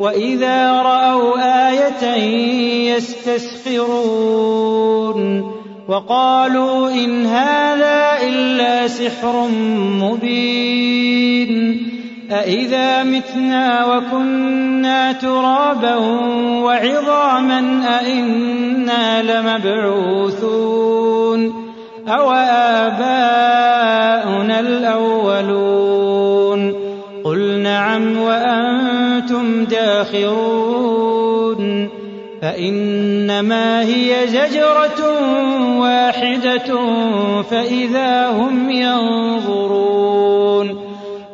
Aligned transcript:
وإذا 0.00 0.72
رأوا 0.72 1.68
آية 1.68 2.14
يستسخرون 2.96 4.34
وقالوا 5.88 6.90
إن 6.90 7.26
هذا 7.26 8.22
إلا 8.22 8.88
سحر 8.88 9.48
مبين 10.02 11.54
أإذا 12.30 13.02
متنا 13.02 13.86
وكنا 13.86 15.12
ترابا 15.12 15.96
وعظاما 16.64 17.82
أإنا 18.00 19.22
لمبعوثون 19.22 20.74
أو 22.08 22.30
آباؤنا 22.86 23.00
الأولون 24.60 25.73
وأنتم 29.44 29.64
داخرون. 29.64 31.24
فإنما 32.42 33.82
هي 33.82 34.26
زجرة 34.26 35.00
واحدة 35.78 36.80
فإذا 37.42 38.28
هم 38.28 38.70
ينظرون. 38.70 40.14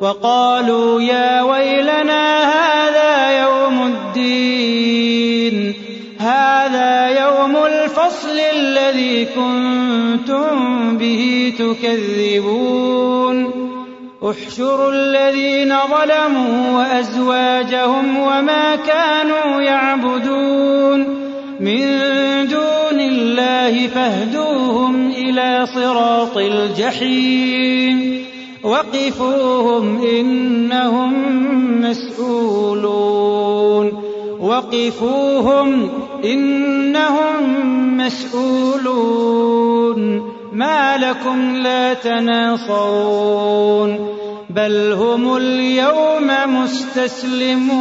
وقالوا 0.01 1.01
يا 1.01 1.43
ويلنا 1.43 2.45
هذا 2.45 3.43
يوم 3.43 3.87
الدين. 3.87 5.75
هذا 6.19 7.09
يوم 7.09 7.57
الفصل 7.57 8.39
الذي 8.53 9.25
كنتم 9.25 10.99
به 10.99 11.53
تكذبون. 11.59 12.90
احشروا 14.23 14.93
الذين 14.93 15.75
ظلموا 15.89 16.79
وأزواجهم 16.79 18.17
وما 18.17 18.77
كانوا 18.77 19.63
يعبدون 19.63 21.01
من 21.61 21.87
دون 22.49 23.01
الله 23.01 23.87
فاهدوهم 23.87 25.11
إلى 25.11 25.67
صراط 25.75 26.37
الجحيم 26.37 28.25
وقفوهم 28.63 30.03
إنهم 30.03 31.13
مسئولون 31.81 32.91
وقفوهم 34.41 35.91
إنهم 36.25 37.97
مسئولون 37.97 39.51
ما 40.53 40.97
لكم 40.97 41.57
لا 41.57 41.95
تناصرون 41.95 43.51
بل 44.57 44.93
هم 44.93 45.37
اليوم 45.37 46.31
مستسلمون 46.47 47.81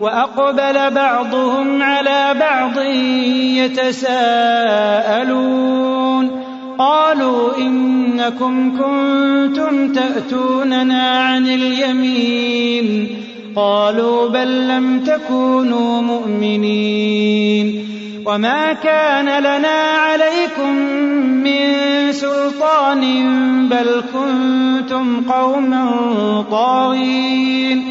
وأقبل 0.00 0.90
بعضهم 0.90 1.82
على 1.82 2.34
بعض 2.40 2.78
يتساءلون 4.02 4.42
قالوا 6.78 7.56
إنكم 7.58 8.78
كنتم 8.78 9.92
تأتوننا 9.92 11.18
عن 11.18 11.46
اليمين 11.46 13.08
قالوا 13.56 14.28
بل 14.28 14.68
لم 14.68 15.00
تكونوا 15.00 16.02
مؤمنين 16.02 17.86
وما 18.26 18.72
كان 18.72 19.42
لنا 19.42 19.80
عليكم 20.06 20.76
من 21.44 21.61
سلطان 22.12 23.02
بل 23.68 24.02
كنتم 24.14 25.32
قوما 25.32 25.90
طاغين. 26.50 27.84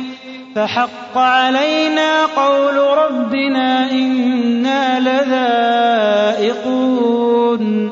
فحق 0.56 1.18
علينا 1.18 2.26
قول 2.26 2.98
ربنا 2.98 3.92
إنا 3.92 5.00
لذائقون. 5.00 7.92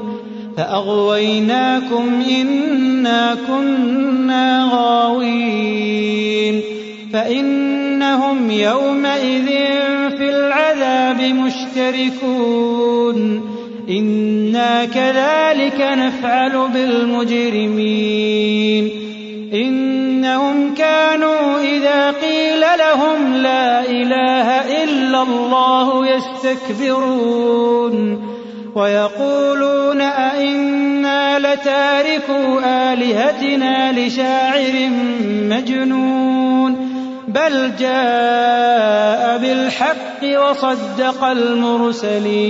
فأغويناكم 0.57 2.23
إنا 2.41 3.37
كنا 3.47 4.69
غاوين. 4.71 6.61
فإنهم 7.13 8.51
يومئذ 8.51 9.47
في 10.17 10.29
العذاب 10.29 11.21
مشتركون. 11.21 13.19
إنا 13.89 14.85
كذلك 14.85 15.81
نفعل 15.81 16.67
بالمجرمين 16.73 18.29
إنهم 19.53 20.73
كانوا 20.75 21.59
إذا 21.59 22.11
قيل 22.11 22.59
لهم 22.59 23.33
لا 23.33 23.85
إله 23.85 24.83
إلا 24.83 25.21
الله 25.21 26.07
يستكبرون 26.07 27.49
ويقولون 28.75 30.01
أئنا 30.01 31.39
لتاركو 31.39 32.59
آلهتنا 32.65 33.91
لشاعر 33.91 34.89
مجنون 35.43 36.89
بل 37.27 37.71
جاء 37.79 39.37
بالحق 39.37 40.23
وصدق 40.23 41.23
المرسلين 41.23 42.49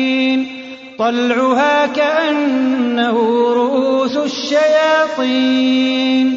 طلعها 1.01 1.87
كأنه 1.87 3.17
رؤوس 3.53 4.17
الشياطين. 4.17 6.35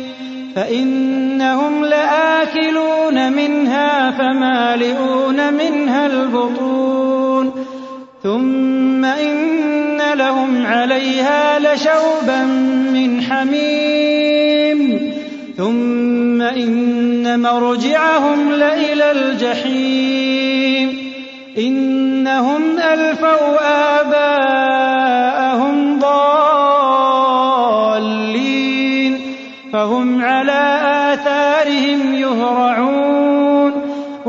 فإنهم 0.56 1.84
لآكلون 1.84 3.32
منها 3.32 4.10
فمالئون 4.10 5.54
منها 5.54 6.06
البطون. 6.06 7.66
ثم 8.22 9.04
إن 9.04 9.98
لهم 10.14 10.66
عليها 10.66 11.58
لشوبا 11.58 12.44
من 12.92 13.22
حميم. 13.22 15.12
ثم 15.56 16.42
إن 16.42 17.40
مرجعهم 17.40 18.52
لإلى 18.52 19.10
الجحيم. 19.10 20.98
إنهم 21.58 22.78
ألفوا 22.78 24.00
آباءهم 24.00 24.23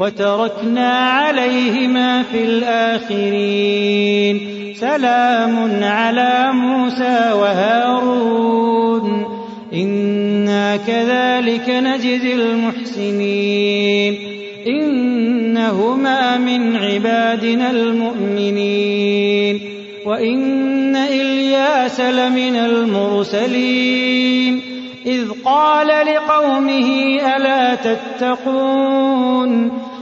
وتركنا 0.00 0.90
عليهما 0.90 2.22
في 2.22 2.44
الآخرين. 2.44 4.40
سلام 4.74 5.84
على 5.84 6.52
موسى 6.52 7.32
وهارون. 7.32 9.26
إنا 9.74 10.76
كذلك 10.76 11.68
نجزي 11.68 12.34
المحسنين. 12.34 14.18
إنهما 14.66 16.38
من 16.38 16.76
عبادنا 16.76 17.70
المؤمنين. 17.70 19.60
وإن 20.06 20.96
إلياس 20.96 22.00
لمن 22.00 22.56
المرسلين. 22.56 24.60
إذ 25.06 25.28
قال 25.44 25.86
لقومه 25.86 27.20
ألا 27.36 27.74
تتقون؟ 27.74 29.89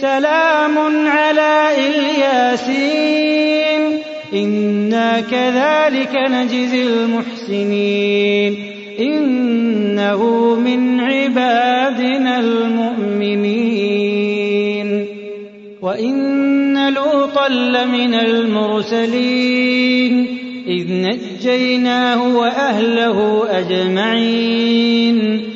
سلام 0.00 1.08
على 1.08 1.68
إلياسين. 1.78 3.98
إنا 4.32 5.20
كذلك 5.20 6.16
نجزي 6.30 6.82
المحسنين. 6.82 8.56
إنه 9.00 10.54
من 10.54 11.00
عبادنا 11.00 12.40
المؤمنين. 12.40 15.06
وإن 15.82 16.92
لوطا 16.92 17.48
لمن 17.48 18.14
المرسلين. 18.14 20.26
إذ 20.68 20.86
نجيناه 20.88 22.36
وأهله 22.36 23.44
أجمعين. 23.58 25.55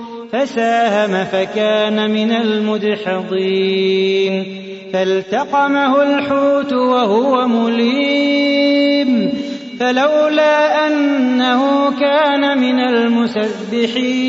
فساهم 0.31 1.23
فكان 1.23 2.11
من 2.11 2.31
المدحضين. 2.31 4.45
فالتقمه 4.93 6.03
الحوت 6.03 6.73
وهو 6.73 7.47
مليم. 7.47 9.31
فلولا 9.79 10.87
أنه 10.87 11.91
كان 11.99 12.57
من 12.57 12.79
المسبحين 12.79 14.21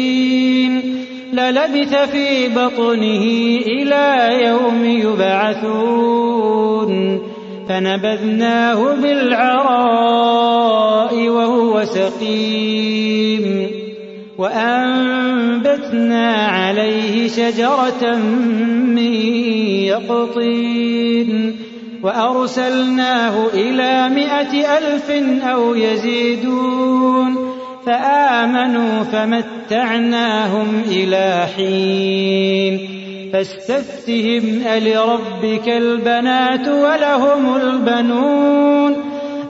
للبث 1.32 1.94
في 1.94 2.48
بطنه 2.48 3.24
إلى 3.66 4.28
يوم 4.46 4.84
يبعثون. 4.84 6.42
فنبذناه 7.68 8.94
بالعراء 8.94 9.68
وهو 11.28 11.84
سقيم. 11.84 13.70
وأنبتنا 16.02 16.46
عليه 16.46 17.28
شجرة 17.28 18.16
من 18.16 19.14
يقطين 19.86 21.56
وأرسلناه 22.02 23.46
إلى 23.54 24.08
مائة 24.08 24.78
ألف 24.78 25.10
أو 25.44 25.74
يزيدون 25.74 27.52
فآمنوا 27.86 29.02
فمتعناهم 29.02 30.82
إلى 30.88 31.46
حين 31.56 32.88
فاستفتهم 33.32 34.62
ألربك 34.66 35.68
البنات 35.68 36.68
ولهم 36.68 37.56
البنون 37.56 39.11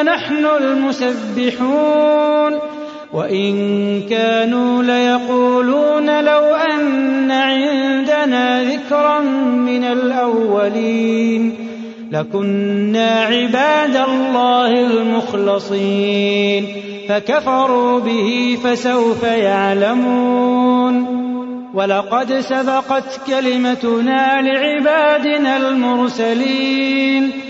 وإنا 0.00 0.10
لنحن 0.10 0.46
المسبحون. 0.60 2.58
وإن 3.12 4.02
كانوا 4.10 4.82
ليقولون 4.82 6.24
لو 6.24 6.54
أن 6.54 7.30
عندنا 7.30 8.62
ذكرا 8.62 9.20
من 9.20 9.84
الأولين 9.84 11.54
لكنا 12.12 13.10
عباد 13.10 13.96
الله 13.96 14.86
المخلصين. 14.86 16.66
فكفروا 17.08 18.00
به 18.00 18.58
فسوف 18.64 19.22
يعلمون. 19.22 21.20
ولقد 21.74 22.40
سبقت 22.40 23.20
كلمتنا 23.26 24.42
لعبادنا 24.42 25.56
المرسلين. 25.56 27.49